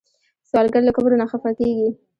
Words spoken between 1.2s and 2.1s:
نه خفه کېږي